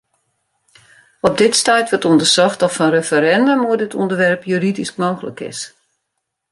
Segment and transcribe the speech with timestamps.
[1.29, 5.59] Op dit stuit wurdt ûndersocht oft in referindum oer dit ûnderwerp juridysk mooglik is.